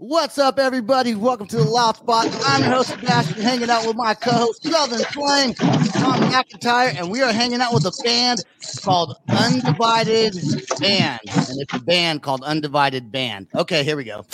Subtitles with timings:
[0.00, 1.16] What's up, everybody?
[1.16, 2.28] Welcome to the Loud Spot.
[2.46, 7.20] I'm your host, Sebastian, hanging out with my co-host, Southern Flame, Tom McIntyre, and we
[7.20, 8.44] are hanging out with a band
[8.80, 10.34] called Undivided
[10.78, 11.18] Band.
[11.26, 13.48] And it's a band called Undivided Band.
[13.56, 14.24] Okay, here we go.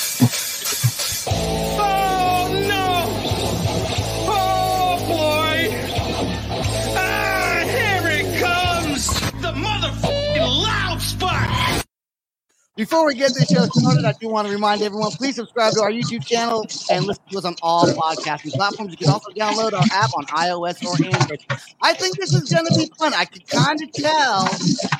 [12.77, 15.83] Before we get this show started, I do want to remind everyone, please subscribe to
[15.83, 18.91] our YouTube channel and listen to us on all podcasting platforms.
[18.91, 21.45] You can also download our app on iOS or Android.
[21.83, 23.15] I think this is going to be fun.
[23.15, 24.47] I can kind of tell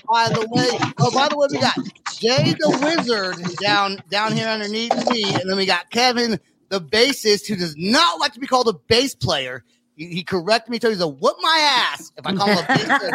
[0.09, 0.69] by the way.
[0.99, 1.75] Oh, by the way, we got
[2.17, 6.39] Jay the Wizard down down here underneath me, and then we got Kevin
[6.69, 9.65] the bassist, who does not like to be called a bass player.
[9.97, 11.59] He, he corrected me, told me, he's "What my
[11.93, 13.13] ass?" If I call him a bass player.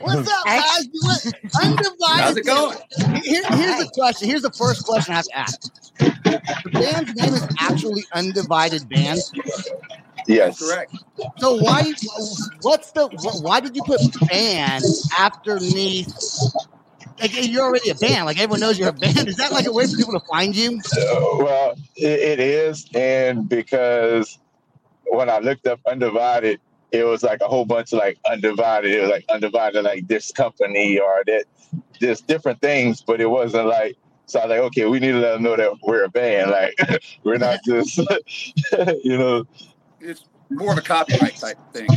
[0.00, 0.88] What's up, guys?
[0.92, 1.00] You
[1.60, 1.98] Undivided.
[2.06, 2.78] How's it going?
[3.22, 4.28] Here- here's the question.
[4.28, 5.60] Here's the first question I have to ask.
[5.98, 9.20] The band's name is actually Undivided Band.
[10.28, 10.60] Yes.
[10.60, 10.94] Correct.
[11.38, 11.92] So why?
[12.62, 13.08] What's the?
[13.42, 14.84] Why did you put band
[15.18, 16.14] afterneath?
[17.22, 18.26] Like you're already a band.
[18.26, 19.28] Like everyone knows you're a band.
[19.28, 20.80] Is that like a way for people to find you?
[21.38, 24.38] Well, it, it is, and because
[25.06, 28.90] when I looked up undivided, it was like a whole bunch of like undivided.
[28.90, 31.44] It was like undivided, like this company or that,
[32.00, 33.02] just different things.
[33.02, 33.96] But it wasn't like.
[34.26, 36.50] So I was like, okay, we need to let them know that we're a band.
[36.50, 36.74] Like
[37.22, 37.98] we're not just,
[39.04, 39.46] you know,
[40.00, 41.88] It's more of a copyright type thing.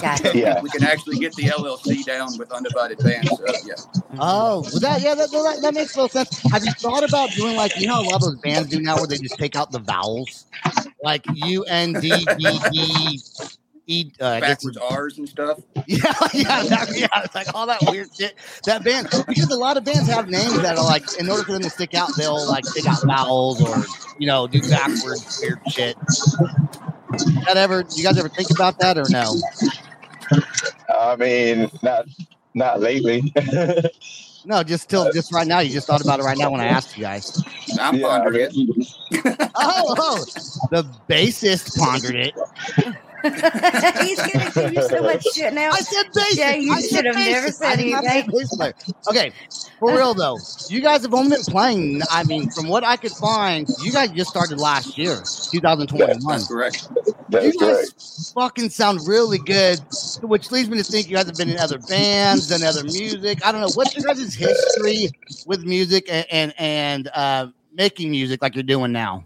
[0.00, 0.32] Gotcha.
[0.34, 0.60] Yeah.
[0.60, 3.30] We can actually get the LLC down with undivided bands.
[3.30, 3.74] So, yeah.
[4.18, 6.40] Oh, well, that yeah, that, that, that makes no sense.
[6.50, 8.96] Have you thought about doing like you know a lot of those bands do now,
[8.96, 10.46] where they just take out the vowels,
[11.02, 13.20] like U N D D D
[13.86, 14.10] E.
[14.20, 15.60] Uh, I guess Backwards R's and stuff.
[15.86, 15.98] Yeah,
[16.32, 17.06] yeah, that, yeah.
[17.24, 18.34] It's like all that weird shit.
[18.64, 21.52] That band, because a lot of bands have names that are like, in order for
[21.52, 23.84] them to stick out, they'll like take out vowels or
[24.18, 25.96] you know do backwards weird shit.
[27.44, 27.84] That ever?
[27.94, 29.34] You guys ever think about that or no?
[31.08, 32.06] I mean, not
[32.54, 33.32] not lately.
[34.46, 35.60] No, just till just right now.
[35.60, 37.42] You just thought about it right now when I asked you guys.
[37.80, 39.50] I'm Yeah, I pondering it.
[39.54, 40.24] Oh, oh,
[40.70, 42.34] the bassist pondered it.
[44.02, 45.70] He's gonna give you so much shit now.
[45.70, 46.36] I said bassist.
[46.36, 48.72] Yeah, you I said should have never said I did not say anything.
[49.08, 49.32] Okay,
[49.78, 52.02] for real though, you guys have only been playing.
[52.10, 56.20] I mean, from what I could find, you guys just started last year, 2021.
[56.26, 56.88] That's correct.
[57.30, 57.92] that's you correct.
[57.94, 59.80] guys fucking sound really good,
[60.20, 63.44] which leads me to think you guys have been in other bands and other music.
[63.46, 65.08] I don't know what's your guys' history
[65.46, 69.24] with music and and, and uh, making music like you're doing now.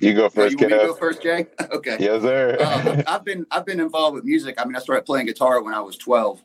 [0.00, 1.46] You go first, you want to go first, Jay?
[1.72, 1.96] Okay.
[2.00, 2.56] Yes, sir.
[2.60, 4.54] Um, I've been I've been involved with music.
[4.60, 6.42] I mean, I started playing guitar when I was 12.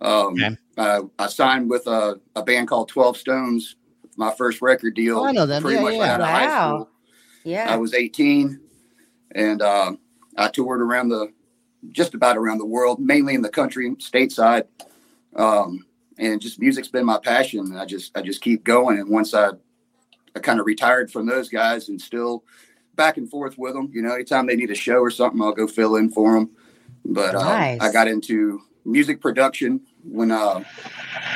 [0.00, 0.56] Um, Okay.
[0.78, 3.76] uh, I signed with a, a band called 12 Stones.
[4.16, 5.20] My first record deal.
[5.20, 5.62] Oh, I know them.
[5.62, 6.00] Pretty Yeah, much yeah.
[6.00, 6.74] right out of high Wow.
[6.76, 6.88] school.
[7.72, 8.60] I was 18,
[9.34, 9.92] and uh,
[10.36, 11.32] I toured around the
[11.90, 14.64] just about around the world, mainly in the country, stateside.
[15.34, 15.86] Um,
[16.18, 17.74] and just music's been my passion.
[17.76, 18.98] I just I just keep going.
[18.98, 19.50] And once I
[20.36, 22.44] I kind of retired from those guys, and still
[22.96, 23.90] back and forth with them.
[23.92, 26.50] You know, anytime they need a show or something, I'll go fill in for them.
[27.04, 27.40] But uh,
[27.80, 30.62] I got into music production when uh,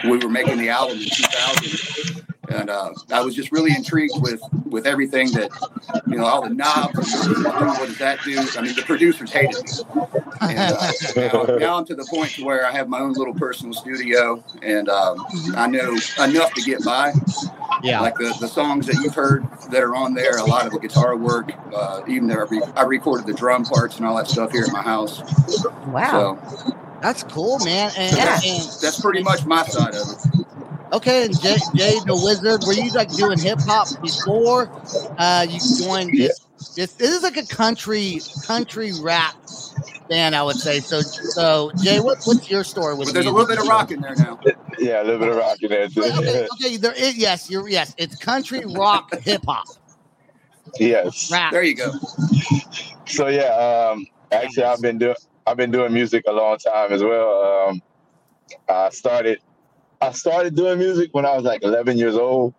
[0.05, 4.41] we were making the album in 2000 and uh, I was just really intrigued with
[4.67, 5.51] with everything that
[6.07, 7.15] you know, all the knobs.
[7.27, 8.39] And what does that do?
[8.57, 9.71] I mean, the producers hated me.
[10.41, 13.35] And, uh, now, now I'm to the point to where I have my own little
[13.35, 15.25] personal studio, and um,
[15.57, 17.13] I know enough to get by.
[17.83, 18.01] Yeah.
[18.01, 20.79] Like the, the songs that you've heard that are on there, a lot of the
[20.79, 24.29] guitar work, uh, even there, I, re- I recorded the drum parts and all that
[24.29, 25.21] stuff here at my house.
[25.87, 26.39] Wow.
[26.51, 27.93] So That's cool, man.
[27.97, 28.41] And, Yeah.
[28.45, 30.36] and that's pretty much my side of it.
[30.93, 34.71] Okay, and Jay, Jay the Wizard, were you like doing hip hop before
[35.19, 36.41] uh, you joined this?
[36.75, 39.35] This, this is like a country country rap
[40.09, 40.81] band, I would say.
[40.81, 43.09] So, so Jay, what, what's your story with?
[43.09, 44.39] But there's a little bit of rock in there now.
[44.79, 46.03] yeah, a little bit of rock in there too.
[46.03, 49.67] Okay, okay, okay, there is yes, you're yes, it's country rock hip hop
[50.79, 51.31] yes.
[51.31, 51.53] rap.
[51.53, 51.93] There you go.
[53.07, 55.17] So yeah, um, actually, I've been doing
[55.47, 57.69] I've been doing music a long time as well.
[57.69, 57.83] Um,
[58.69, 59.41] I started
[60.01, 62.55] I started doing music when I was like 11 years old,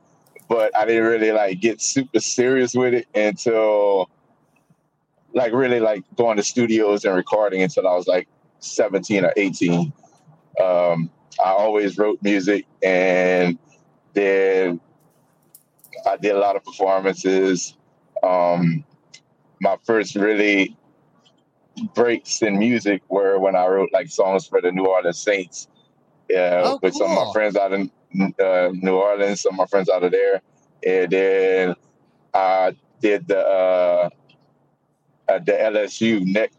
[0.50, 4.10] but I didn't really like get super serious with it until
[5.34, 8.28] like really like going to studios and recording until I was like
[8.60, 9.94] 17 or 18.
[10.62, 11.12] Um,
[11.44, 13.60] I always wrote music and
[14.14, 14.80] then
[16.08, 17.76] I did a lot of performances.
[18.24, 18.84] Um,
[19.62, 20.76] my first really
[21.94, 25.68] breaks in music were when I wrote like songs for the New Orleans Saints.
[26.30, 27.92] Yeah, Oh, with some of my friends out in
[28.42, 29.42] uh, New Orleans.
[29.42, 30.42] Some of my friends out of there,
[30.86, 31.76] and then
[32.34, 34.10] I did the uh,
[35.30, 36.52] uh, the LSU neck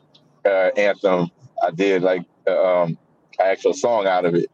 [0.45, 1.31] uh, anthem.
[1.63, 2.99] I did like um,
[3.39, 4.51] an actual song out of it,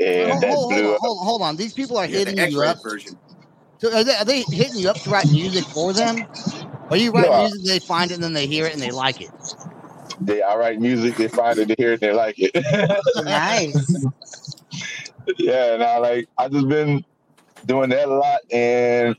[0.00, 1.02] and Hold, that hold, blew hold, up.
[1.02, 1.56] hold, hold on.
[1.56, 2.78] These people are Yeah, hitting the you up.
[2.82, 3.18] Version.
[3.78, 6.26] So are, they, are they hitting you up to write music for them?
[6.90, 7.38] Are you writing No.
[7.38, 9.30] music, they find it, and then they hear it and they like it?
[10.20, 12.52] They, I write music, they find it, they hear it, they like it.
[13.24, 14.04] Nice.
[15.38, 17.04] yeah, and I like I just been
[17.66, 19.16] doing that a lot, and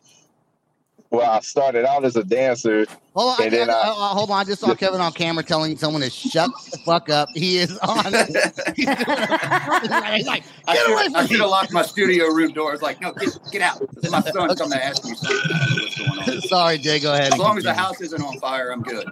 [1.12, 2.86] well, I started out as a dancer.
[3.16, 4.40] Hold on, I, then I- I- I- hold on.
[4.40, 7.28] I just saw Kevin on camera telling someone to shut the fuck up.
[7.34, 8.06] He is on.
[8.76, 11.40] He's doing a- he's like, I get away should, I from should me.
[11.40, 12.74] have locked my studio room door.
[12.74, 13.82] It's like, no, get, get out.
[14.10, 15.38] My son's coming to ask me something.
[15.54, 16.42] I don't know what's going on.
[16.44, 17.00] Sorry, Jay.
[17.00, 17.34] Go ahead.
[17.34, 19.08] As long as the house isn't on fire, I'm good.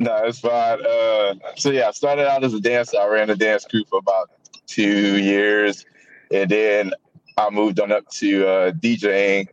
[0.00, 0.84] No, it's fine.
[0.84, 2.98] Uh, so yeah, I started out as a dancer.
[2.98, 4.30] I ran a dance crew for about
[4.66, 5.84] two years,
[6.32, 6.92] and then
[7.36, 9.48] I moved on up to uh, DJing.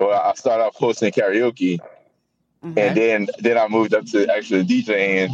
[0.00, 1.78] Well, I started off hosting karaoke,
[2.64, 2.88] Okay.
[2.88, 5.28] and then then I moved up to actually DJing,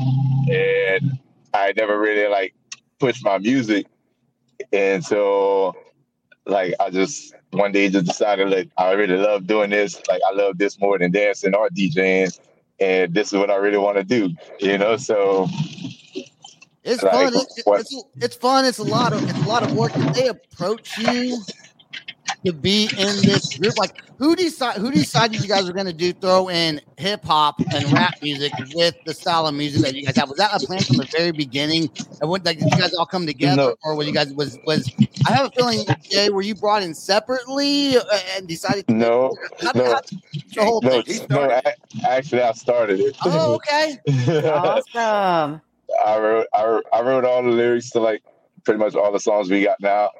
[0.50, 1.18] and
[1.54, 2.54] I never really like
[2.98, 3.86] pushed my music
[4.72, 5.76] and so
[6.46, 10.00] like I just one day just decided like I really love doing this.
[10.08, 12.38] Like I love this more than dancing or DJing,
[12.80, 14.30] and this is what I really want to do.
[14.60, 15.48] You know, so
[16.84, 17.34] It's Like, fun.
[17.34, 18.64] It- what- it's, it's fun.
[18.64, 19.92] It's a lot of it's a lot of work.
[19.92, 21.38] Did they approach you
[22.46, 23.78] to be in this group?
[23.78, 27.60] Like who decide who decided you guys were going to do throw in hip hop
[27.75, 30.28] and rap music with the style of music that you guys have?
[30.28, 31.90] Was that a plan from the very beginning?
[32.20, 33.75] And what like did you guys all come together, No.
[33.84, 34.90] or were you guys was was?
[35.26, 38.02] I have a feeling, Jay, were you brought in separately uh,
[38.37, 38.87] and decided?
[38.88, 39.84] To no, how, no.
[39.84, 40.00] how,
[40.54, 41.26] the whole no, thing?
[41.31, 41.46] no.
[41.46, 41.66] started.
[41.66, 43.16] a- Actually, I started it.
[43.25, 43.98] Oh, okay.
[44.48, 45.60] awesome.
[46.04, 48.22] I wrote, I wrote, I wrote all the lyrics to like
[48.64, 50.10] pretty much all the songs we got now,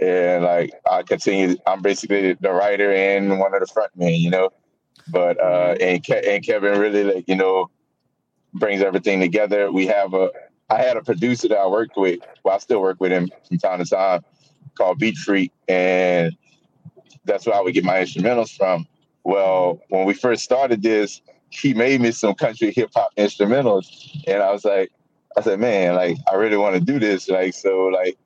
[0.00, 1.56] and like I continue.
[1.66, 4.50] I'm basically the writer and one of the frontmen, you know.
[5.08, 7.70] But uh, and Ke- and Kevin really like you know
[8.54, 9.70] brings everything together.
[9.70, 10.30] We have a.
[10.70, 12.20] I had a producer that I worked with.
[12.42, 14.22] Well, I still work with him from time to time,
[14.74, 16.34] called Beat Freak, and
[17.24, 18.86] that's where I would get my instrumentals from.
[19.24, 21.20] Well, when we first started this,
[21.50, 24.90] he made me some country hip hop instrumentals, and I was like,
[25.36, 27.28] I said, man, like I really want to do this.
[27.28, 28.16] Like, so like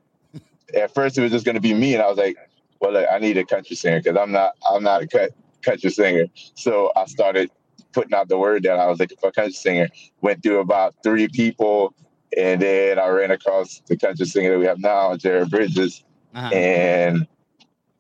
[0.75, 2.37] at first it was just gonna be me, and I was like,
[2.81, 5.31] well, like, I need a country singer because I'm not I'm not a
[5.63, 6.27] country singer.
[6.55, 7.51] So I started
[7.93, 9.89] putting out the word that I was looking for a country singer.
[10.21, 11.95] Went through about three people,
[12.37, 16.05] and then I ran across the country singer that we have now, Jared Bridges,
[16.35, 16.55] Uh-huh.
[16.55, 17.27] and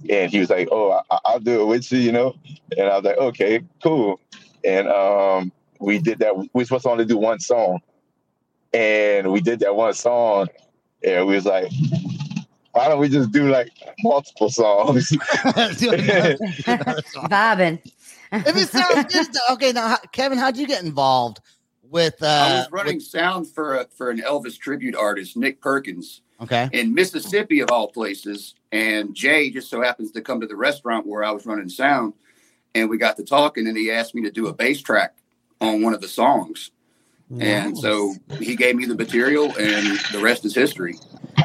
[0.08, 2.36] and he was like, "Oh, I, I'll do it with you," you know.
[2.76, 4.20] And I was like, "Okay, cool."
[4.64, 6.36] And um, we did that.
[6.36, 7.80] We were supposed to only do one song,
[8.72, 10.48] and we did that one song,
[11.04, 11.72] and we was like,
[12.78, 13.72] "Why don't we just do like
[14.04, 15.10] multiple songs?"
[17.28, 17.80] Vibing.
[18.30, 19.72] if it sounds good, okay.
[19.72, 21.40] Now, Kevin, how'd you get involved
[21.82, 22.22] with?
[22.22, 26.68] Uh, I was running sound for a, for an Elvis tribute artist, Nick Perkins, okay.
[26.72, 28.54] in Mississippi of all places.
[28.70, 32.12] And Jay just so happens to come to the restaurant where I was running sound,
[32.76, 35.16] and we got to talking, and he asked me to do a bass track
[35.60, 36.70] on one of the songs.
[37.40, 40.94] And so he gave me the material, and the rest is history.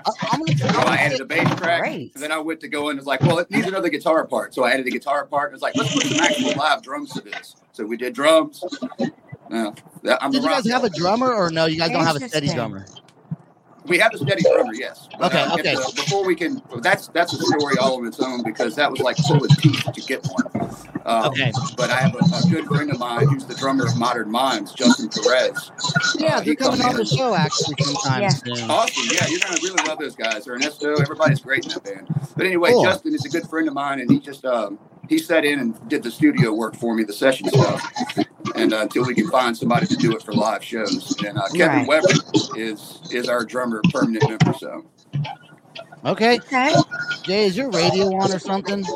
[0.06, 1.82] I, I'm gonna, So I'm I added a bass track.
[1.82, 2.14] Great.
[2.16, 4.26] And then I went to go in and was like, well, it needs another guitar
[4.26, 4.54] part.
[4.54, 5.50] So I added a guitar part.
[5.50, 7.56] And it's like, let's put some actual live drums to this.
[7.74, 8.64] So we did drums.
[10.04, 11.66] That- I'm Did you guys rock have a drummer or no?
[11.66, 12.86] You guys don't have a steady drummer.
[13.86, 15.10] We have a steady drummer, yes.
[15.20, 15.74] But, Okay, uh, okay.
[15.74, 18.90] if the- before we can, that's that's a story all on its own because that
[18.90, 20.48] was like pulling teeth to get one.
[21.06, 21.52] Uh, Okay.
[21.76, 24.72] But I have a, a good friend of mine who's the drummer of Modern Minds,
[24.74, 25.72] Justin Perez.
[26.18, 28.30] Yeah, Uh, they're he coming comes on the show actually sometime Yeah.
[28.30, 28.72] soon.
[28.72, 29.04] Awesome.
[29.12, 30.48] Yeah, you're going to really love those guys.
[30.48, 32.08] Ernesto, everybody's great in that band.
[32.38, 32.84] But anyway, Cool.
[32.86, 34.80] Justin is a good friend of mine, and he just um,
[35.10, 37.84] he sat in and did the studio work for me, the session stuff,
[38.56, 41.16] and uh, until we can find somebody to do it for live shows.
[41.26, 41.88] And uh, Kevin Right.
[41.88, 44.54] Weber is is our drummer, permanent member.
[44.54, 44.86] So
[46.06, 46.76] Okay, Okay.
[47.24, 48.90] Jay, is your radio on or something?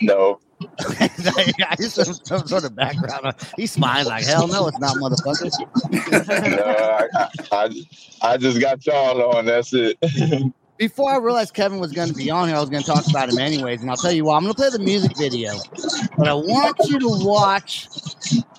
[0.00, 0.40] no,
[1.00, 3.34] I just some, some sort of background.
[3.56, 5.52] He's smiling like hell no, it's not, motherfucker.
[6.50, 7.70] no, I, I, I,
[8.22, 9.46] I just got y'all on.
[9.46, 9.98] That's it.
[10.78, 13.04] Before I realized Kevin was going to be on here, I was going to talk
[13.10, 14.36] about him anyways, and I'll tell you what.
[14.36, 15.54] I'm going to play the music video,
[16.16, 17.88] but I want you to watch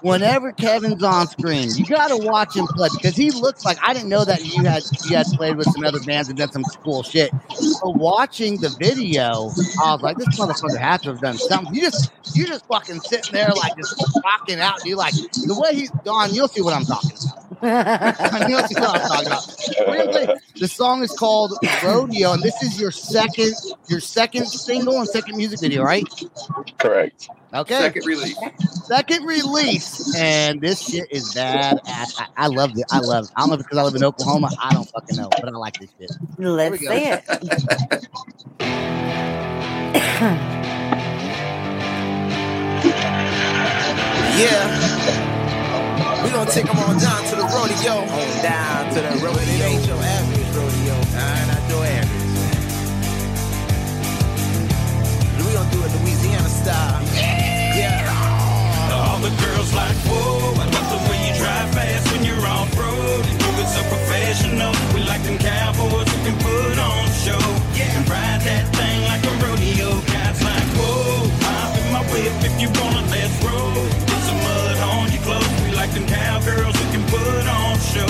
[0.01, 1.69] whenever Kevin's on screen.
[1.77, 4.65] You got to watch him play because he looks like I didn't know that you
[4.65, 7.31] had you had played with some other bands and done some cool shit.
[7.51, 11.73] So watching the video, I was like, this motherfucker had to have done something.
[11.73, 13.95] You just you just fucking sitting there like just
[14.25, 14.83] rocking out.
[14.83, 16.33] You like the way he's gone.
[16.33, 17.48] You'll see what I'm talking about.
[17.61, 20.11] I what I'm talking about.
[20.11, 23.53] Play- The song is called Rodeo, and this is your second,
[23.87, 26.05] your second single and second music video, right?
[26.77, 27.29] Correct.
[27.53, 28.37] Okay, Second release.
[28.85, 31.79] second release, and this shit is bad.
[31.85, 32.85] I, I love it.
[32.91, 33.25] I love.
[33.25, 33.31] It.
[33.35, 34.49] I don't know if because I live in Oklahoma.
[34.61, 36.11] I don't fucking know, but I like this shit.
[36.37, 37.23] Let's see it.
[46.51, 47.93] take them on down to the rodeo.
[47.93, 49.33] On down to the rodeo.
[49.33, 50.18] But it ain't your average rodeo.
[75.99, 78.05] Them cowgirls who can put on show.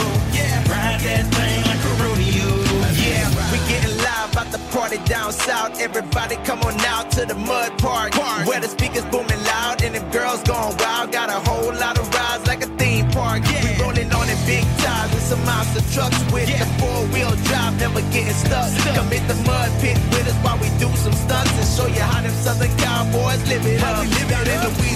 [0.69, 2.49] Ride that thing like a rodeo.
[2.93, 5.79] Yeah, we getting live about the party down south.
[5.81, 8.13] Everybody come on out to the mud park.
[8.45, 11.11] Where the speakers booming loud and them girls going wild.
[11.11, 13.43] Got a whole lot of rides like a theme park.
[13.43, 17.79] We rolling on in big tires with some monster trucks with the four wheel drive,
[17.79, 18.69] never getting stuck.
[18.93, 22.01] Come hit the mud pit with us while we do some stunts and show you
[22.01, 24.05] how them southern cowboys live it up.
[24.05, 24.88] In Louisiana, we like to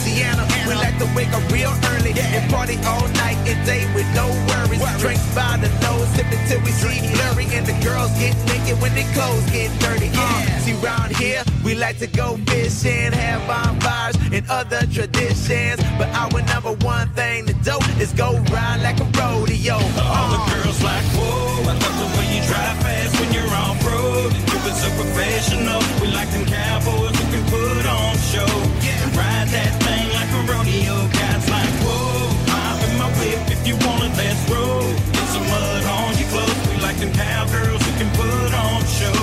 [1.16, 4.82] wake up real early and party all night and day with no worries.
[5.00, 8.94] Drink by the nose, sip until we see blurry, and the girls get naked when
[8.96, 10.10] their clothes get dirty.
[10.14, 15.82] Uh, see, round here, we like to go fishing, have bonfires and other traditions.
[15.98, 19.76] But our number one thing to do is go ride like a rodeo.
[19.76, 23.54] All the Uh, girls like, whoa, I love the way you drive fast when you're
[23.64, 24.34] off road.
[24.34, 25.82] You so professional.
[26.02, 28.54] We like them cowboys who can put on show.
[29.04, 29.83] And ride that
[34.54, 34.98] it.
[35.14, 36.68] Get some mud on your clothes.
[36.70, 39.20] We like them cowgirls who can put on a show.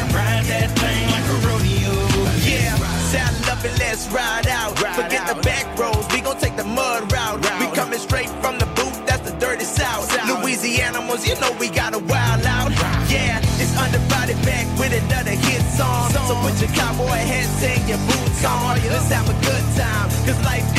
[0.00, 1.94] And ride that thing like a rodeo.
[2.42, 2.74] Yeah,
[3.10, 4.78] saddle up and let's ride out.
[4.78, 7.40] Forget the back roads, we gon' take the mud route.
[7.60, 10.10] We coming straight from the booth, that's the dirty south.
[10.28, 12.70] Louisiana animals, you know we got a wild out.
[13.10, 16.10] Yeah, it's undivided back with another hit song.
[16.10, 18.76] So put your cowboy hats and your boots on.
[18.88, 20.71] Let's have a good time, cause life ain't that long.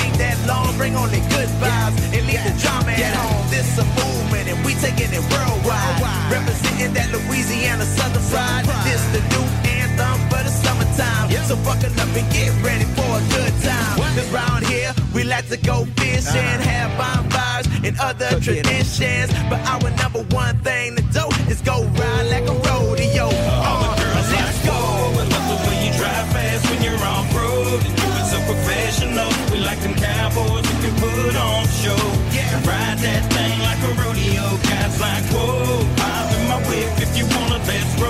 [0.78, 3.46] Bring on the good vibes and leave the drama at home.
[3.50, 6.02] This a movement and we taking it worldwide.
[6.32, 8.66] Representing that Louisiana southern side.
[8.84, 11.30] This the new anthem for the summertime.
[11.46, 13.98] So buckle up and get ready for a good time.
[14.16, 19.32] Cause round here, we like to go fishing, have bonfires and other traditions.
[19.50, 23.26] But our number one thing to do is go ride like a rodeo.
[23.26, 23.83] All
[33.04, 34.46] that thing like a rodeo.
[34.64, 38.03] Guys like, whoa, hop in my whip if you wanna, let's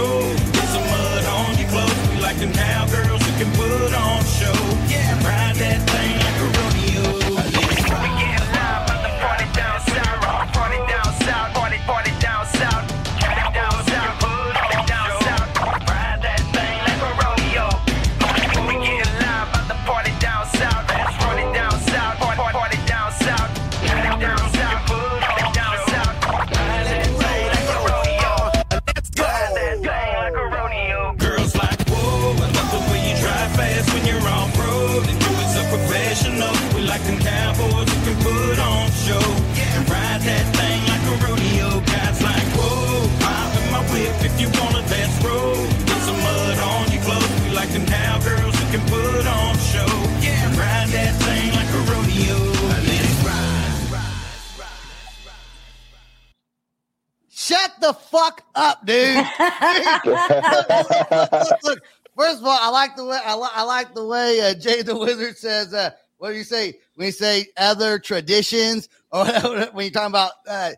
[58.56, 59.18] up, dude.
[60.06, 61.80] look, look,
[62.16, 64.82] first of all, I like the way I, li- I like the way uh, Jay
[64.82, 65.74] the Wizard says.
[65.74, 70.32] Uh, what do you say when you say other traditions or when you're talking about
[70.48, 70.72] uh,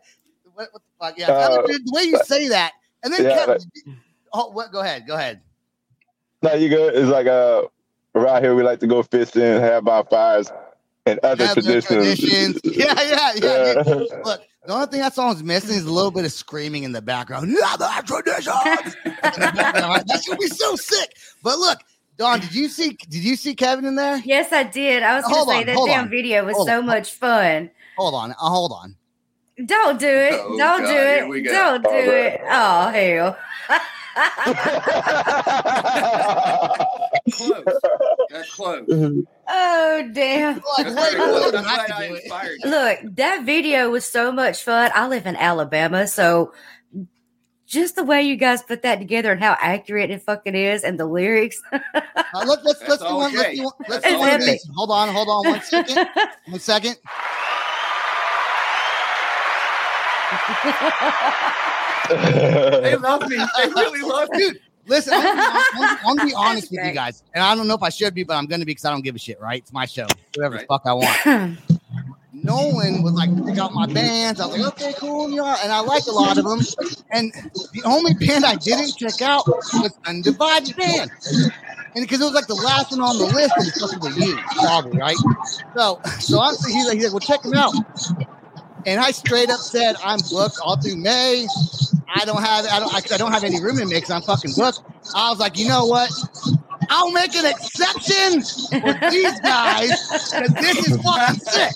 [0.54, 1.18] what, what the fuck?
[1.18, 3.60] Yeah, Uh, the way you say that, and then yeah, Kevin,
[4.32, 4.72] oh, what?
[4.72, 5.40] Go ahead, go ahead.
[6.42, 6.94] No, you good.
[6.94, 7.62] It's like uh,
[8.14, 10.50] around here we like to go fishing, have bonfires,
[11.06, 12.60] and other Other traditions.
[12.60, 12.60] traditions.
[12.64, 13.82] Yeah, yeah, yeah.
[13.86, 13.94] Yeah.
[14.24, 17.02] Look, the only thing that song's missing is a little bit of screaming in the
[17.02, 17.54] background.
[17.64, 18.96] Other traditions.
[19.04, 20.04] In the background.
[20.06, 21.16] that should be so sick.
[21.42, 21.78] But look,
[22.18, 22.90] Don, did you see?
[23.08, 24.18] Did you see Kevin in there?
[24.24, 25.02] Yes, I did.
[25.02, 26.10] I was going Hold to say on, that damn on.
[26.10, 26.86] video was Hold so on.
[26.86, 27.70] much fun.
[27.98, 28.96] Hold on, uh, hold on.
[29.64, 30.32] Don't do it.
[30.34, 31.44] Oh, Don't God, do it.
[31.44, 32.40] Don't do it.
[32.50, 33.36] Oh hell.
[37.32, 37.64] Close.
[38.30, 38.86] That's close.
[38.90, 40.62] Oh Oh damn!
[40.76, 41.52] That's way very cooler cool.
[41.52, 42.22] than I'm I glad could I do it.
[42.22, 42.70] inspired you.
[42.70, 44.90] Look, that video was so much fun.
[44.94, 46.52] I live in Alabama, so
[47.66, 50.98] just the way you guys put that together and how accurate it fucking is, and
[51.00, 51.60] the lyrics.
[52.34, 53.32] Uh, let, let's That's let's do one.
[53.34, 53.56] Let's Jay.
[53.56, 53.72] do one.
[53.88, 54.68] Let's do one of these.
[54.74, 56.08] Hold on, hold on, one second.
[56.48, 56.96] One second.
[62.08, 63.36] They love me.
[63.36, 64.50] They really love me.
[64.86, 67.66] Dude, listen, I'm gonna, be hon- gonna be honest with you guys, and I don't
[67.68, 69.40] know if I should be, but I'm gonna be because I don't give a shit.
[69.40, 69.62] Right?
[69.62, 70.06] It's my show.
[70.34, 71.58] Whatever the fuck I want.
[72.32, 74.40] Nolan was like, pick out my bands.
[74.40, 76.60] I was like, okay, cool, you know, and I liked a lot of them.
[77.10, 77.32] And
[77.72, 81.10] the only band I didn't check out was Undivided Band.
[81.94, 84.20] And because it was like the last one on the list, and it's supposed to
[84.20, 85.16] be you, probably, right?
[85.74, 87.74] So, so I'm he's like, he's like, well, check them out.
[88.84, 91.46] And I straight up said, I'm booked all through May.
[92.08, 94.22] I don't have, I don't, I, I don't have any room in me because I'm
[94.22, 94.80] fucking booked.
[95.14, 96.10] I was like, you know what?
[96.88, 98.42] I'll make an exception
[98.80, 99.92] for these guys
[100.30, 101.72] because this is fucking sick.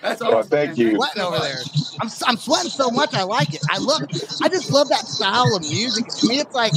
[0.00, 0.50] That's Oh, awesome.
[0.50, 0.76] thank man.
[0.76, 0.96] you.
[0.96, 1.58] Sweating over there.
[2.00, 3.14] I'm, I'm sweating so much.
[3.14, 3.62] I like it.
[3.68, 4.02] I love.
[4.42, 6.08] I just love that style of music.
[6.10, 6.74] To me, it's like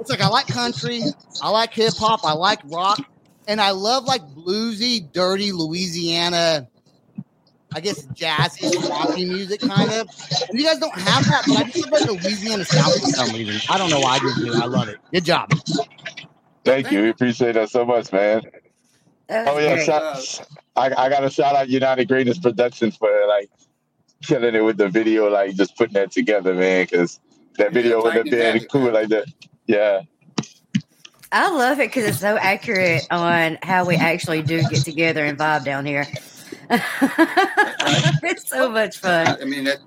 [0.00, 1.02] it's like I like country.
[1.40, 2.20] I like hip hop.
[2.24, 3.02] I like rock,
[3.46, 6.68] and I love like bluesy, dirty Louisiana.
[7.74, 10.08] I guess jazzy, swampy music, kind of.
[10.48, 13.34] And you guys don't have that, but I just love that Louisiana sound for some
[13.34, 13.60] reason.
[13.68, 14.54] I don't know why I just do.
[14.54, 14.98] I love it.
[15.12, 15.52] Good job.
[16.64, 17.02] Thank you.
[17.02, 18.42] We appreciate that so much, man.
[19.30, 20.46] Oh yeah, shout,
[20.76, 23.50] I, I got to shout out United Greatness Productions for like
[24.22, 26.84] killing it with the video, like just putting that together, man.
[26.84, 27.20] Because
[27.58, 28.94] that video wouldn't have Titan been Magic, cool man.
[28.94, 29.26] like that.
[29.66, 30.00] Yeah,
[31.30, 35.38] I love it because it's so accurate on how we actually do get together and
[35.38, 36.06] vibe down here.
[38.22, 39.38] it's so much fun.
[39.40, 39.78] I mean, that,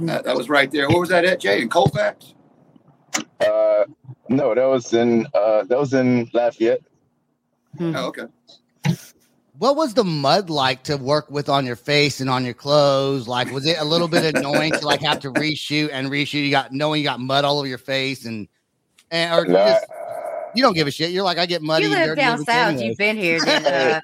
[0.00, 0.88] that that was right there.
[0.88, 1.60] What was that at, Jay?
[1.60, 2.34] In Colfax?
[3.40, 3.84] uh,
[4.28, 6.82] no, that was in uh, that was in Lafayette.
[7.78, 7.96] Hmm.
[7.96, 8.26] Oh, okay.
[9.58, 13.28] What was the mud like to work with on your face and on your clothes?
[13.28, 16.44] Like, was it a little bit annoying to like have to reshoot and reshoot?
[16.44, 18.48] You got knowing you got mud all over your face and
[19.10, 19.86] and or Nah, just,
[20.54, 21.10] you don't give a shit.
[21.10, 21.84] You're like, I get muddy.
[21.84, 22.70] You live down south.
[22.70, 22.86] Anyway.
[22.86, 23.40] You've been here.
[23.44, 24.00] Then, uh,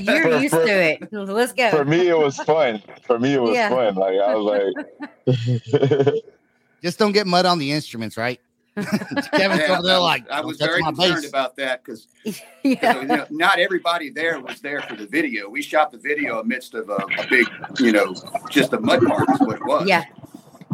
[0.00, 1.12] you're For- used for- to it.
[1.12, 1.70] Let's go.
[1.70, 2.82] for me, it was fun.
[3.06, 3.68] For me, it was Yeah.
[3.68, 3.94] fun.
[3.94, 4.74] Like I was
[5.26, 6.14] like,
[6.82, 8.40] Just don't get mud on the instruments, right?
[8.74, 11.84] Kevin's Yeah, over there I, like, I "Don't was very my concerned bass." about that
[11.84, 12.06] because
[12.62, 13.00] yeah.
[13.00, 15.48] you know, not everybody there was there for the video.
[15.50, 17.46] We shot the video amidst of a, a big,
[17.78, 18.14] you know,
[18.50, 19.86] just a mud park is what it was.
[19.86, 20.04] Yeah.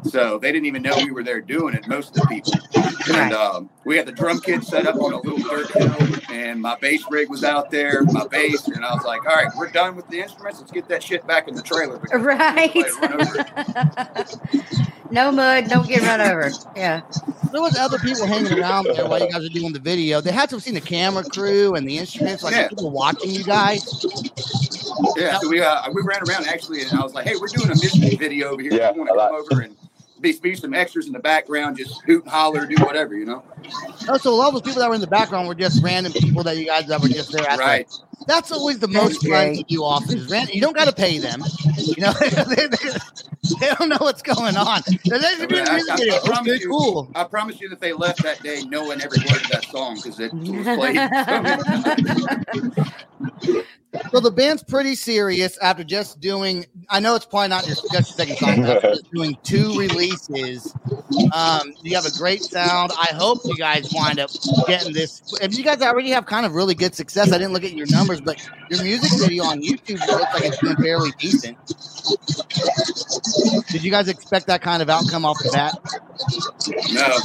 [0.04, 1.88] So they didn't even know we were there doing it.
[1.88, 2.52] Most of the people.
[3.10, 6.60] And um, we had the drum kit set up on a little dirt hill, and
[6.60, 9.70] my bass rig was out there, my bass, and I was like, "All right, we're
[9.70, 10.58] done with the instruments.
[10.60, 12.72] Let's get that shit back in the trailer." Right.
[12.88, 14.66] somebody run over it.
[15.10, 15.68] no mud.
[15.68, 16.50] Don't get run over.
[16.76, 17.02] Yeah.
[17.52, 20.20] There was other people hanging around there while you guys were doing the video.
[20.20, 22.68] They had to have seen the camera crew and the instruments, like Yeah.
[22.68, 24.04] people watching you guys.
[25.16, 27.70] Yeah, so we uh, we ran around actually, and I was like, "Hey, we're doing
[27.70, 28.72] a music video over here.
[28.74, 29.76] Yeah, you want to come over and
[30.20, 33.42] be, be some extras in the background, just hoot and holler, do whatever, you know?"
[34.08, 36.12] Oh, so a lot of those people that were in the background were just random
[36.12, 37.44] people that you guys that were just there.
[37.56, 37.90] Right.
[38.26, 39.82] That's always the most fun to do.
[39.84, 40.54] Often is random.
[40.54, 41.42] You don't got to pay them.
[41.78, 42.76] You know, they, they-
[43.60, 44.82] they don't know what's going on.
[45.06, 46.20] They're there to do a I- music I- I video.
[46.20, 47.10] promise you- cool.
[47.14, 50.20] I promise you that they left that day knowing every word of that song because
[50.20, 50.98] it was played.
[54.12, 56.66] So the band's pretty serious after just doing.
[56.90, 58.60] I know it's probably not your just your second song.
[58.62, 60.74] but After just doing two releases,
[61.34, 62.92] um, you have a great sound.
[62.92, 64.30] I hope you guys wind up
[64.66, 65.22] getting this.
[65.40, 67.86] If you guys already have kind of really good success, I didn't look at your
[67.90, 68.36] numbers, but
[68.70, 71.56] your music video on YouTube looks like it's doing fairly decent.
[73.68, 75.74] Did you guys expect that kind of outcome off the bat?
[76.92, 77.18] no,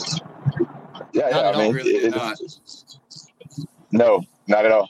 [1.14, 1.30] yeah, yeah.
[1.32, 2.38] Not at I mean, really it- not.
[3.92, 4.90] no, not at all.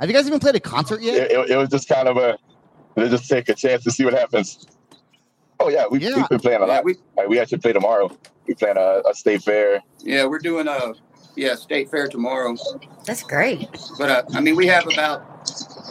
[0.00, 1.30] Have you guys even played a concert yet?
[1.30, 2.36] it, it, it was just kind of a
[2.96, 4.66] let's just take a chance to see what happens.
[5.60, 6.16] Oh yeah, we, Yeah.
[6.16, 6.84] we've been playing a Yeah, lot.
[6.84, 8.10] we, Like, we actually play tomorrow.
[8.46, 9.82] We playing a, a state fair.
[10.02, 10.94] yeah, we're doing a
[11.36, 12.56] yeah state fair tomorrow.
[13.06, 13.68] That's great.
[13.98, 15.24] But uh, I mean, we have about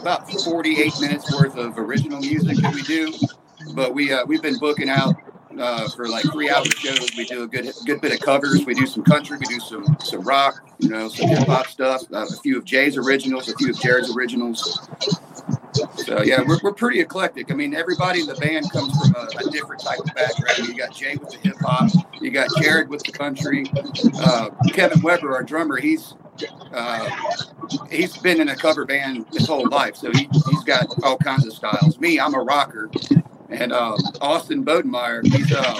[0.00, 3.12] about 48 minutes worth of original music that we do.
[3.74, 5.16] But we uh, we've been booking out
[5.58, 7.14] uh, for like three hour shows.
[7.16, 8.66] We do a good good bit of covers.
[8.66, 9.38] We do some country.
[9.38, 10.56] We do some some rock.
[10.78, 12.02] You know, some hip hop stuff.
[12.12, 13.48] Uh, a few of Jay's originals.
[13.48, 14.70] A few of Jared's originals.
[15.96, 17.50] So yeah, we're, we're pretty eclectic.
[17.50, 20.68] I mean, everybody in the band comes from a, a different type of background.
[20.68, 21.90] You got Jay with the hip hop.
[22.20, 23.66] You got Jared with the country.
[24.18, 26.14] Uh, Kevin Weber, our drummer, he's
[26.72, 27.08] uh,
[27.90, 31.46] he's been in a cover band his whole life, so he, he's got all kinds
[31.46, 31.98] of styles.
[32.00, 32.90] Me, I'm a rocker,
[33.50, 35.78] and uh, Austin Bodenmeyer, he's uh,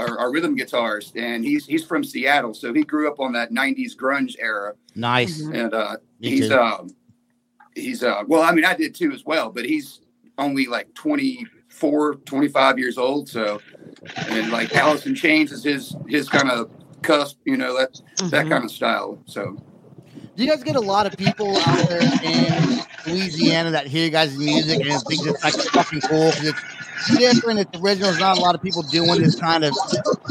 [0.00, 3.52] our, our rhythm guitarist, and he's he's from Seattle, so he grew up on that
[3.52, 5.40] '90s grunge era, Nice.
[5.42, 5.54] Mhm.
[5.64, 6.54] and uh, he's too.
[6.58, 6.90] um
[7.76, 10.00] he's uh well, I mean, I did too as well, but he's
[10.38, 13.62] only like 24, 25 years old, so
[14.28, 16.70] and like Allison in Chains is his his kind of
[17.02, 17.90] cusp, you know that
[18.30, 18.50] that Mhm.
[18.50, 19.22] kind of style.
[19.26, 19.56] So
[20.36, 24.10] Do you guys get a lot of people out there in Louisiana that hear you
[24.10, 26.64] guys' music and think it's like fucking cool because it's
[27.14, 28.10] different, it's original.
[28.10, 29.74] There's not a lot of people doing this kind of,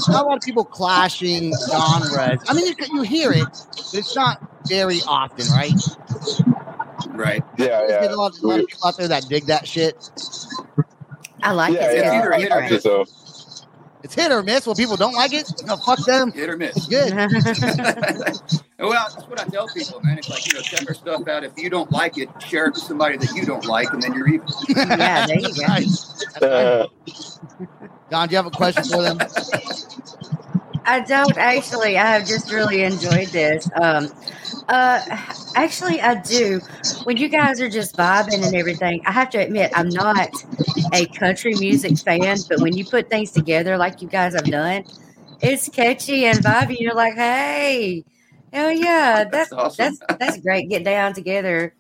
[0.10, 2.42] not a lot of people clashing genres.
[2.48, 3.50] I mean, you, you hear it,
[3.92, 5.80] but it's not very often, right?
[7.18, 8.14] Right, Yeah, There's yeah.
[8.14, 10.10] a lot, a lot of people out there that dig that shit.
[11.42, 11.98] I like Yeah, it.
[11.98, 13.06] It's either hit or I so.
[14.04, 14.68] It's hit or miss.
[14.68, 15.52] Well, people don't like it.
[15.66, 16.32] No, fuck them.
[16.32, 16.78] hit or miss.
[16.78, 17.12] It's good.
[18.80, 20.20] well, that's what I tell people, man.
[20.20, 21.44] It's like you know, check our stuff out.
[21.44, 24.14] If you don't like it, share it with somebody that you don't like, and then
[24.14, 24.48] you're even.
[24.70, 25.66] Yeah, there you go.
[25.68, 26.42] Nice.
[26.42, 26.88] Uh,
[28.12, 29.18] Don, do you have a question for them?
[30.86, 31.98] I don't actually.
[31.98, 33.68] I have just really enjoyed this.
[33.82, 34.10] Um,
[34.68, 35.02] uh,
[35.56, 36.62] actually, I do.
[37.04, 40.30] When you guys are just vibing and everything, I have to admit, I'm not
[40.94, 44.84] a country music fan, but when you put things together like you guys have done,
[45.42, 46.78] it's catchy and vibey.
[46.80, 48.06] You're like, hey,
[48.52, 49.98] hell yeah, that's That's awesome.
[50.00, 50.70] that's that's great.
[50.70, 51.76] Get down together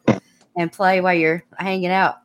[0.56, 2.17] and play while you're hanging out.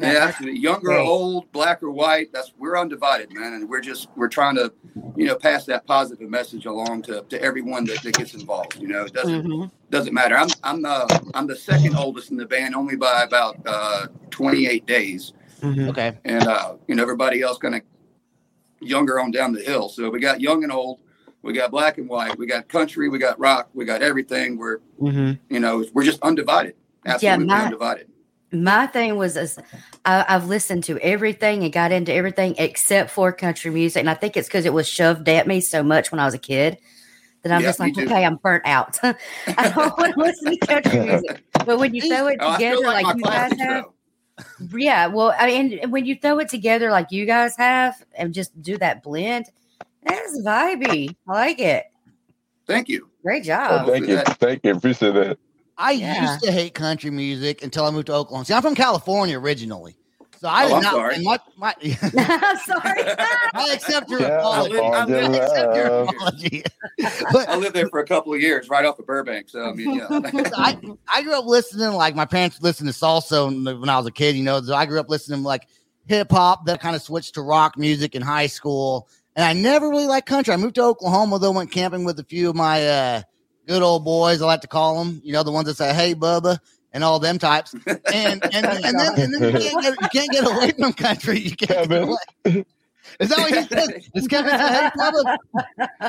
[0.00, 4.08] Yeah, actually, younger or old, black or white, that's we're undivided, man, and we're just
[4.16, 4.72] we're trying to,
[5.16, 8.76] you know, pass that positive message along to, to everyone that, that gets involved.
[8.80, 9.70] You know, it doesn't Mhm.
[9.90, 10.36] doesn't matter.
[10.36, 14.86] I'm I'm the I'm the second oldest in the band, only by about uh, 28
[14.86, 15.32] days,
[15.62, 16.16] Okay.
[16.24, 17.82] and uh, you know everybody else kind of
[18.80, 19.88] younger on down the hill.
[19.88, 21.00] So we got young and old,
[21.42, 24.56] we got black and white, we got country, we got rock, we got everything.
[24.56, 25.32] We're Mm-hmm.
[25.54, 26.74] you know we're just undivided,
[27.06, 28.06] absolutely my- undivided.
[28.52, 29.58] My thing was is
[30.04, 34.14] I, I've listened to everything and got into everything except for country music, and I
[34.14, 36.78] think it's because it was shoved at me so much when I was a kid
[37.42, 38.04] that I'm Yeah, just like, too.
[38.04, 38.98] okay, I'm burnt out.
[39.02, 39.14] I
[39.74, 41.42] don't want to listen to country music.
[41.64, 43.94] But when you throw it Oh, I together like, my you guys have, though.
[44.78, 48.34] yeah, well, I mean, and when you throw it together like you guys have, and
[48.34, 49.46] just do that blend,
[50.02, 51.14] that's vibey.
[51.28, 51.84] I like it.
[52.66, 53.08] Thank you.
[53.22, 53.86] Great oh, job.
[53.86, 55.38] thank you, thank you, appreciate that.
[55.80, 56.32] I Yeah.
[56.32, 58.44] used to hate country music until I moved to Oklahoma.
[58.44, 59.96] See, I'm from California originally,
[60.38, 60.92] so I Oh, did I'm not.
[60.92, 61.14] sorry.
[61.16, 63.02] and My, my, I'm sorry.
[63.54, 64.78] I accept your Yeah, apology.
[64.78, 66.62] I live- I live- I accept your apology.
[67.48, 69.48] I lived there for a couple of years, right off of Burbank.
[69.48, 70.06] So I mean, yeah.
[70.54, 70.76] I,
[71.12, 73.46] I grew up listening like my parents listened to salsa
[73.80, 74.36] when I was a kid.
[74.36, 75.66] You know, so I grew up listening to like
[76.06, 76.66] hip hop.
[76.66, 80.28] That kind of switched to rock music in high school, and I never really liked
[80.28, 80.52] country.
[80.52, 81.52] I moved to Oklahoma though.
[81.52, 83.22] Went camping with a few of my uh,
[83.70, 84.42] good old boys.
[84.42, 85.20] I like to call them.
[85.24, 86.58] You know, the ones that say "Hey, Bubba."
[86.92, 88.84] And all them types, and and, and, then,
[89.16, 91.38] and then you, can't get, you can't get away from country.
[91.38, 92.64] You can't get away.
[93.20, 94.02] Is that what he said?
[94.14, 95.38] Is Kevin say, "Hey, Bubba"?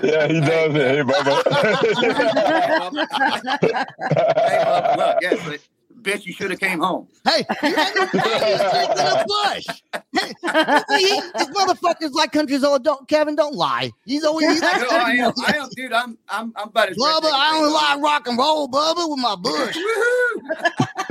[0.04, 0.82] Yeah, he does it.
[0.82, 1.36] Hey, hey, Bubba.
[4.97, 5.60] look, yes, but
[6.01, 7.07] bitch, you should have came home.
[7.25, 9.67] Hey, you guys are in the bush.
[10.13, 10.33] Hey,
[10.99, 12.83] he, this motherfucker's like countries old.
[12.83, 13.91] Don't Kevin, don't lie.
[14.05, 15.93] He's always he's like, No, oh, I am, I am, dude.
[15.93, 16.95] I'm, I'm, I'm about to.
[16.95, 19.77] Bubba, I only they like rock and roll, Bubba, with my bush.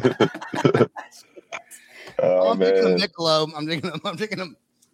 [0.05, 0.88] Woohoo!
[2.20, 3.53] oh I'm drinking a man, Michelob.
[3.57, 3.92] I'm drinking.
[4.05, 4.40] I'm drinking.
[4.40, 4.46] A,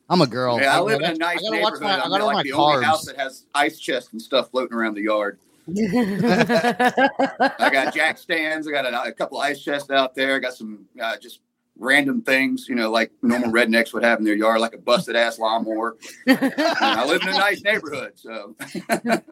[0.08, 0.60] I'm a girl.
[0.60, 1.82] Yeah, I I live in a gotta nice watch- I gotta neighborhood.
[1.82, 1.88] my.
[1.90, 4.50] I I'm gotta like watch the my only house that has ice chests and stuff
[4.50, 5.38] floating around the yard.
[5.68, 6.92] I
[7.72, 8.68] got jack stands.
[8.68, 10.36] I got a, a couple ice chests out there.
[10.36, 11.40] I got some uh, just
[11.78, 15.16] random things, you know, like normal rednecks would have in their yard, like a busted
[15.16, 15.96] ass lawnmower.
[16.28, 18.56] I live in a nice neighborhood, so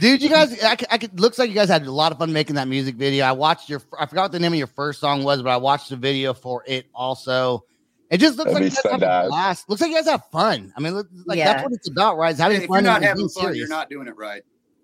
[0.00, 2.56] Dude, you guys, I, could, looks like you guys had a lot of fun making
[2.56, 3.24] that music video.
[3.24, 5.56] I watched your, I forgot what the name of your first song was, but I
[5.56, 7.64] watched the video for it also.
[8.10, 9.68] It just looks That'd like you guys have a blast.
[9.68, 10.72] Looks like you guys have fun.
[10.76, 11.52] I mean, look, like Yeah.
[11.52, 12.30] that's what it's about, right?
[12.30, 14.42] It's having if you're fun not having being fun, you're not doing it right.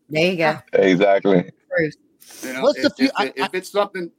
[0.08, 0.58] There you go.
[0.72, 1.50] exactly.
[2.42, 4.10] You know, What's if, the few- if, I- if it's something,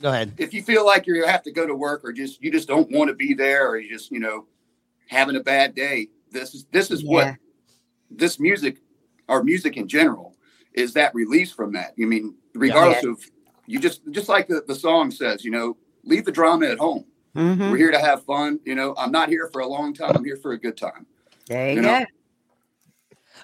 [0.00, 0.32] Go ahead.
[0.38, 2.90] if you feel like you have to go to work or just you just don't
[2.90, 4.46] want to be there or you just you know
[5.08, 7.10] having a bad day, this is this is Yeah.
[7.10, 7.34] what
[8.10, 8.78] this music
[9.28, 10.36] or music in general
[10.74, 11.92] is that release from that.
[11.96, 13.18] You mean regardless of
[13.66, 17.04] you just just like the, the song says, you know, leave the drama at home.
[17.34, 17.70] Mhm.
[17.70, 18.60] We're here to have fun.
[18.64, 20.12] You know, I'm not here for a long time.
[20.16, 21.06] I'm here for a good time.
[21.48, 21.98] There you You go.
[22.00, 22.04] know,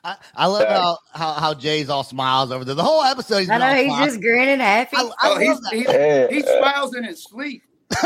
[0.05, 0.79] I, I love Yeah.
[0.79, 2.75] how, how how Jay's all smiles over there.
[2.75, 4.09] The whole episode, he's I know he's smiles.
[4.11, 4.97] just grinning happy.
[4.97, 5.73] I, I oh, love he's, that.
[5.73, 7.63] he's, Hey, he smiles in his sleep.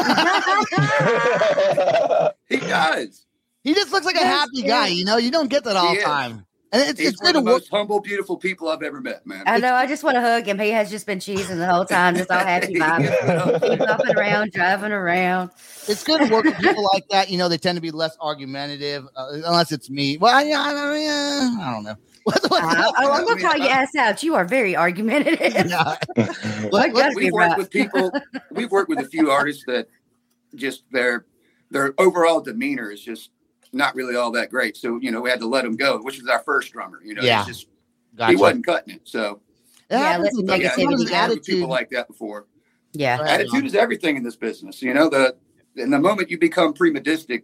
[2.49, 3.25] He does.
[3.63, 4.87] He just looks like a happy guy.
[4.89, 6.05] You know, you don't get that all the is.
[6.05, 6.46] time.
[6.73, 7.61] And it's, He's it's one of the work.
[7.63, 9.45] most humble, beautiful people I've ever met, man.
[9.47, 9.73] I know.
[9.75, 10.59] I just want to hug him.
[10.59, 13.61] He has just been cheesing the whole time, just all happy vibes.
[13.63, 15.51] Keep hopping around, driving around.
[15.89, 17.31] It's good to work with people like that.
[17.31, 20.19] You know, they tend to be less argumentative, uh, unless it's me.
[20.19, 21.95] Well, I, I, I, yeah, I don't know.
[22.27, 24.21] What, what, Uh, oh, I'm gonna call you ass out.
[24.25, 25.69] You are very argumentative.
[25.71, 25.95] yeah.
[26.17, 27.57] I What- we've worked right.
[27.59, 28.11] with people.
[28.51, 29.87] We've worked with a few artists that
[30.57, 31.27] just their
[31.71, 33.31] their overall demeanor is just
[33.77, 34.77] not really all that great.
[34.77, 37.01] So you know, we had to let him go, which was our first drummer.
[37.05, 37.45] You know, Yeah.
[37.45, 37.67] just
[38.17, 38.33] Gotcha.
[38.33, 39.03] he wasn't cutting it.
[39.05, 39.41] So
[39.91, 41.45] Yeah, happens let's with- make yeah, Negativity I've Somebody's with attitude.
[41.45, 42.47] people like that before.
[42.93, 43.19] Yeah.
[43.19, 43.31] Right.
[43.41, 44.81] Attitude is everything in this business.
[44.83, 45.37] You know, the
[45.77, 47.43] and the moment you become premedistic,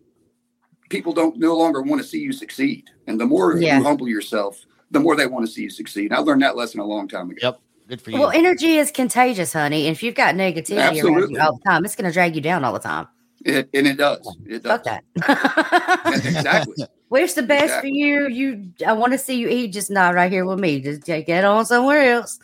[0.88, 2.88] people don't no longer want to see you succeed.
[3.06, 3.78] And the more Yeah.
[3.78, 6.12] you humble yourself, the more they want to see you succeed.
[6.12, 7.38] I learned that lesson a long time ago.
[7.42, 7.60] Yep.
[7.88, 8.18] Good for you.
[8.20, 9.86] Well, energy is contagious, honey.
[9.86, 12.40] And if you've got negativity around you all the time, it's going to drag you
[12.40, 13.06] down all the time.
[13.44, 14.36] It, and it does.
[14.46, 14.80] It does.
[14.82, 15.04] Fuck that.
[16.24, 16.76] exactly.
[17.08, 17.90] Where's the best Exactly.
[17.90, 18.28] for you?
[18.28, 19.72] You, I want to see you eat.
[19.72, 20.80] Just not right here with me.
[20.80, 22.38] Just take it on somewhere else.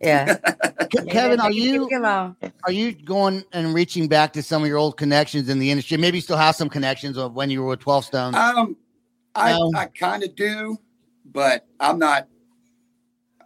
[0.00, 0.36] Yeah,
[1.08, 2.36] Kevin, are you Come on.
[2.64, 5.96] are you going and reaching back to some of your old connections in the industry?
[5.96, 8.36] Maybe you still have some connections of when you were with Twelve Stones.
[8.36, 8.76] Um,
[9.34, 9.72] I No.
[9.74, 10.76] I kind of do,
[11.32, 12.28] but I'm not.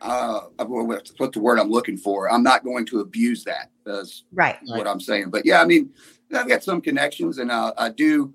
[0.00, 2.30] Uh, what's what's the word I'm looking for?
[2.30, 3.70] I'm not going to abuse that.
[3.86, 4.56] As Right.
[4.68, 4.78] Right.
[4.78, 5.30] what I'm saying.
[5.30, 5.90] But yeah, I mean,
[6.34, 8.34] I've got some connections, and uh, I do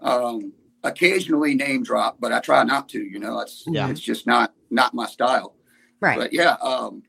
[0.00, 0.52] um,
[0.84, 3.00] occasionally name drop, but I try not to.
[3.02, 3.88] You know, it's Yeah.
[3.90, 5.54] it's just not not my style.
[6.00, 6.18] Right.
[6.18, 7.02] But yeah, um,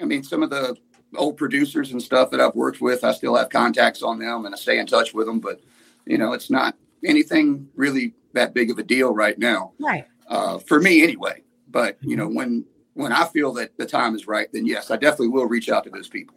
[0.00, 0.76] I mean, some of the
[1.16, 4.54] old producers and stuff that I've worked with, I still have contacts on them, and
[4.54, 5.40] I stay in touch with them.
[5.40, 5.60] But
[6.06, 10.06] you know, it's not anything really that big of a deal right now Right.
[10.28, 11.42] uh, for me, anyway.
[11.68, 14.96] But you know, when when I feel that the time is right, then yes, I
[14.96, 16.36] definitely will reach out to those people.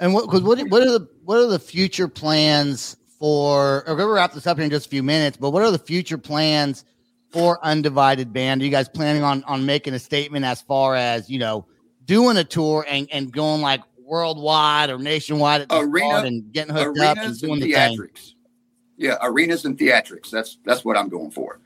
[0.00, 3.84] And what, cause what, what are the what are the future plans for?
[3.86, 5.36] We're gonna wrap this up here in just a few minutes.
[5.36, 6.84] But what are the future plans
[7.30, 8.60] for Undivided Band?
[8.60, 11.66] Are you guys planning on on making a statement as far as you know
[12.04, 16.98] doing a tour and and going like worldwide or nationwide at Arena- and getting hooked
[16.98, 17.98] up and doing and the thing?
[17.98, 18.32] theatrics.
[18.96, 20.30] Yeah, arenas and theatrics.
[20.30, 21.60] That's that's what I'm going for.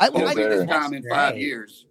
[0.00, 1.86] I, Hopefully, I, this time in five years,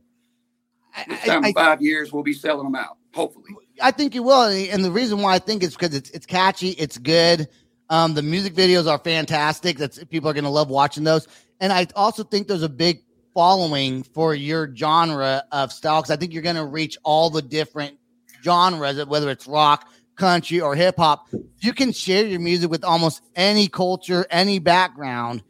[1.08, 2.98] this I, time I, in five years, we'll be selling them out.
[3.14, 6.26] Hopefully, I think you will, and the reason why I think is because it's it's
[6.26, 7.48] catchy, it's good.
[7.90, 9.78] Um, the music videos are fantastic.
[9.78, 11.28] That's people are going to love watching those,
[11.60, 16.18] and I also think there's a big following for your genre of style because I
[16.18, 17.98] think you're going to reach all the different
[18.44, 21.28] genres, whether it's rock, country, or hip hop.
[21.60, 25.44] You can share your music with almost any culture, any background.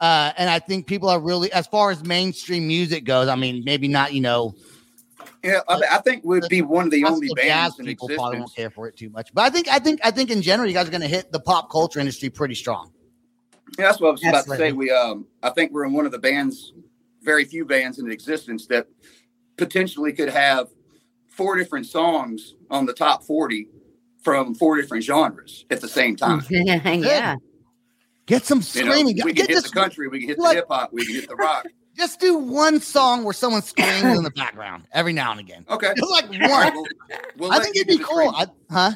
[0.00, 3.64] Uh, and I think people are really, as far as mainstream music goes, I mean,
[3.64, 4.54] maybe not, you know,
[5.44, 8.08] yeah, I, I think we'd be one of the only classical jazz bands in people
[8.08, 9.32] probably won't care for it too much.
[9.34, 11.32] But I think I think I think in general you guys are going to hit
[11.32, 12.92] the pop culture industry pretty strong.
[13.78, 14.72] Yeah, that's what I was about to say.
[14.72, 16.72] We, um, I think we're in one of the bands,
[17.22, 18.88] very few bands in existence that
[19.56, 20.68] potentially could have
[21.28, 23.68] four different songs on the top forty
[24.22, 26.42] from four different genres at the same time.
[26.50, 27.36] yeah.
[28.26, 29.14] Get some You know, screaming.
[29.24, 31.04] we can Get hit this, the country, we can hit the Like- hip hop, we
[31.04, 31.66] can hit the rock.
[31.96, 35.64] Just do one song where someone screams in the background every now and again.
[35.68, 36.84] Okay, Just like All right, one.
[37.08, 38.30] we'll, we'll I think it'd be cool.
[38.34, 38.92] I, huh?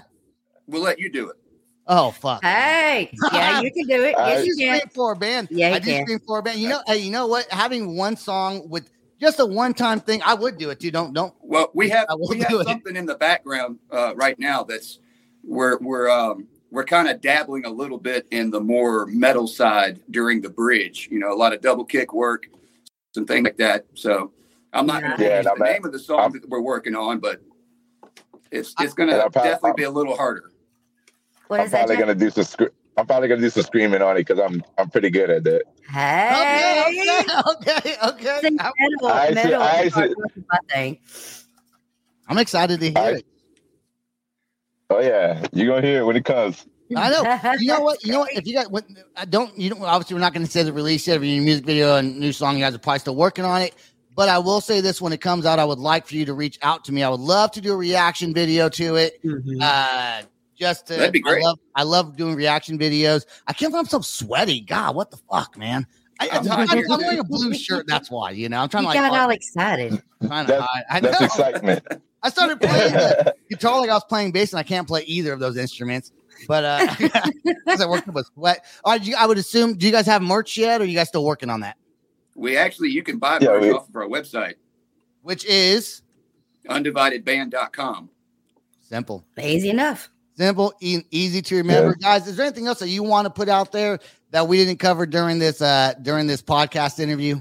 [0.67, 1.37] We'll let you do it.
[1.87, 2.43] Oh fuck.
[2.43, 4.15] Hey, yeah, you can do it.
[4.19, 4.89] I you scream can.
[4.95, 5.49] for a band.
[5.51, 6.05] Yeah, you I do can.
[6.07, 6.59] scream for a band.
[6.59, 7.47] You know, hey, you know what?
[7.51, 10.91] Having one song with just a one-time thing, I would do it too.
[10.91, 11.35] Don't don't.
[11.43, 12.67] Well, we have I we do have it.
[12.69, 14.99] something in the background uh, right now that's
[15.43, 20.01] we're we're um, we're kind of dabbling a little bit in the more metal side
[20.11, 21.09] during the bridge.
[21.13, 22.47] You know, a lot of double kick work
[23.17, 23.87] and things like that.
[23.95, 24.33] So
[24.73, 26.49] I'm not going to Yeah, use the I'm at- name of the song I'm- that
[26.49, 27.41] we're working on, but
[28.51, 30.51] it's it's going And to I'm definitely be a little harder.
[31.49, 32.45] What I'm is probably gonna do some.
[32.45, 35.45] Scr- I'm probably gonna do some screaming on it because I'm I'm pretty good at
[35.45, 35.63] that.
[35.91, 38.39] Hey, Okay, okay, okay, okay.
[38.41, 41.01] Sing I'm, metal, I see- I is see.
[42.29, 43.27] I'm excited to hear I- it.
[44.91, 46.65] Oh yeah, you're gonna hear it when it comes.
[46.97, 47.55] I know.
[47.61, 48.05] You know what?
[48.05, 48.33] You know what?
[48.33, 48.85] If you got, what,
[49.17, 49.57] I don't.
[49.59, 49.83] You don't.
[49.83, 52.33] Obviously, we're not going to say the release yet of your music video and new
[52.33, 52.57] song.
[52.57, 53.75] You guys are probably still working on it.
[54.17, 56.35] But I will say this: when it comes out, I would like for you to
[56.35, 57.03] reach out to me.
[57.03, 59.23] I would love to do a reaction video to it.
[59.25, 59.59] Mhm.
[59.61, 60.23] Uh,
[60.57, 61.43] just to, That'd be great.
[61.43, 63.25] I love, I love doing reaction videos.
[63.49, 64.61] I can't believe I'm so sweaty.
[64.61, 65.85] God, what the fuck, man?
[66.21, 67.87] I, I'm am hot here, wearing a blue shirt.
[67.89, 68.31] That's why.
[68.31, 70.01] You know, I'm trying You to like got all excited.
[70.25, 70.85] trying to That's- hide.
[70.91, 71.11] I know.
[71.11, 71.83] That's excitement.
[72.23, 75.33] I started playing the guitar like I was playing bass, and I can't play either
[75.33, 76.13] of those instruments.
[76.47, 76.95] But uh,
[77.45, 78.65] because I worked up a sweat.
[79.03, 79.75] You, I would assume.
[79.77, 81.77] Do you guys have merch yet, or are you guys still working on that?
[82.37, 84.55] We actually you can buy Yeah, merch we- off of our website,
[85.23, 86.03] Which is
[86.69, 88.11] undividedband.com.
[88.81, 90.11] simple, Easy enough.
[90.37, 91.95] simple, e- easy to remember.
[91.95, 93.99] Guys, is there anything else that you want to put out there
[94.31, 97.41] that we didn't cover during this uh during this podcast interview?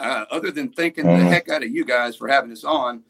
[0.00, 1.28] uh, other than thanking the Mhm.
[1.28, 3.02] heck out of you guys for having us on,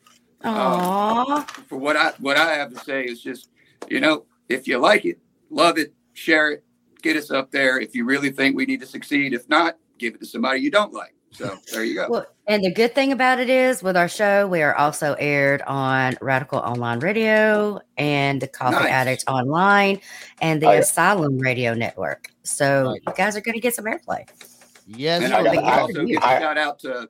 [0.44, 1.46] Aww.
[1.68, 3.50] for what I what I have to say is just,
[3.88, 5.18] you know, if you like it,
[5.50, 6.64] love it, share it,
[7.02, 7.78] get us up there.
[7.80, 10.70] If you really think we need to succeed, if not, give it to somebody you
[10.70, 11.14] don't like.
[11.30, 12.06] So there you go.
[12.08, 15.60] Well, and the good thing about it is, with our show, we are also aired
[15.66, 18.88] on Radical Online Radio and the Coffee Nice.
[18.90, 20.00] Addicts Online
[20.40, 20.78] and the Oh, yeah.
[20.78, 22.30] Asylum Radio Network.
[22.44, 23.00] So Right.
[23.06, 24.26] you guys are going to get some airplay.
[24.86, 25.34] Yes, and.
[25.34, 27.08] I got- got I- also give a I- shout out to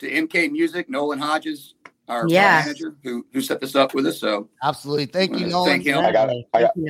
[0.00, 1.74] to MK Music, Nolan Hodges,
[2.10, 2.62] our Yeah.
[2.64, 4.18] manager, who who set this up with us.
[4.18, 5.06] So absolutely.
[5.06, 5.70] Thank you, Nolan.
[5.70, 5.96] thank you.
[5.98, 6.46] I got- Lovely.
[6.52, 6.86] I got- Thank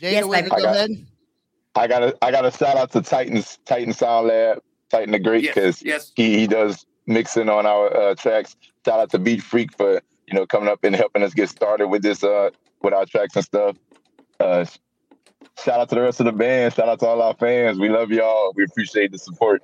[0.00, 0.90] you, Yes, way to go got- ahead.
[1.74, 4.58] I gotta I gotta shout out to Titans Titan Sound Lab,
[4.90, 8.56] Titan the Great, because yes, he, he does mixing on our uh, tracks.
[8.84, 11.88] Shout out to Beat Freak for you know coming up and helping us get started
[11.88, 12.50] with this uh
[12.82, 13.76] with our tracks and stuff.
[14.38, 14.64] Uh,
[15.64, 16.74] shout out to the rest of the band.
[16.74, 17.78] Shout out to all our fans.
[17.78, 18.52] We love y'all.
[18.54, 19.62] We appreciate the support.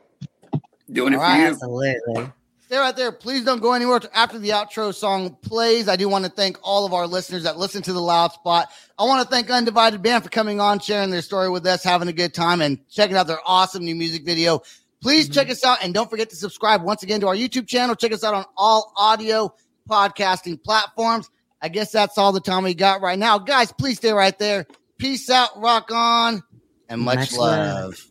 [0.90, 1.46] doing it All for you.
[1.48, 2.32] Absolutely.
[2.68, 3.10] Stay right there.
[3.10, 5.88] Please don't go anywhere after the outro song plays.
[5.88, 8.68] I do want to thank all of our listeners that listen to the loud spot.
[8.98, 12.08] I want to thank Undivided Band for coming on, sharing their story with us, having
[12.08, 14.60] a good time, and checking out their awesome new music video.
[15.00, 15.32] Please mm-hmm.
[15.32, 17.94] check us out and don't forget to subscribe once again to our YouTube channel.
[17.94, 19.50] Check us out on all audio
[19.88, 21.30] podcasting platforms.
[21.62, 23.38] I guess that's all the time we got right now.
[23.38, 24.66] Guys, please stay right there.
[24.98, 26.42] Peace out, rock on,
[26.90, 27.82] and much, Much love.
[27.82, 28.06] love.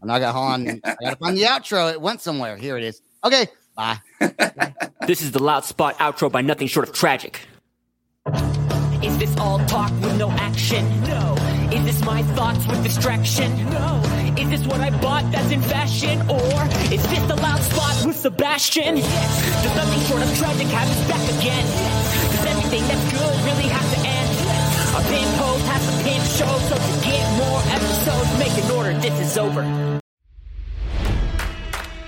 [0.00, 0.80] And I got hold on.
[0.84, 1.92] I gotta find the outro.
[1.92, 2.56] It went somewhere.
[2.56, 3.00] Here it is.
[3.24, 3.98] Okay, bye.
[5.06, 7.40] This is the Loud Spot outro by Nothing Short of Tragic.
[9.02, 10.88] Is this all talk with no action?
[11.02, 11.34] No.
[11.72, 13.50] Is this my thoughts with distraction?
[13.70, 14.00] No.
[14.38, 16.20] Is this what I bought that's in fashion?
[16.30, 18.96] Or is this the Loud Spot with Sebastian?
[18.98, 19.62] Yes.
[19.64, 21.66] Does Nothing Short of Tragic have us back again?
[22.30, 24.32] Does everything that's good really have to end?
[24.94, 28.92] Our pin post has to pin show, so to get more episodes, make an order.
[29.00, 30.01] This is over.